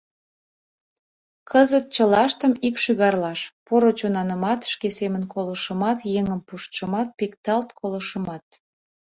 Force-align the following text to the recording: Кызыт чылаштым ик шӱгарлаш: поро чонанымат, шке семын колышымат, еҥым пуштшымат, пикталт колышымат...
Кызыт 1.49 1.85
чылаштым 1.95 2.53
ик 2.67 2.75
шӱгарлаш: 2.83 3.39
поро 3.65 3.91
чонанымат, 3.99 4.59
шке 4.71 4.87
семын 4.97 5.23
колышымат, 5.33 5.99
еҥым 6.19 6.39
пуштшымат, 6.47 7.07
пикталт 7.17 7.69
колышымат... 7.79 8.45